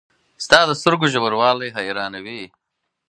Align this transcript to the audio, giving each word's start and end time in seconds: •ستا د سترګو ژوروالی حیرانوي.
•ستا 0.43 0.59
د 0.65 0.71
سترګو 0.79 1.07
ژوروالی 1.13 1.69
حیرانوي. 1.77 2.43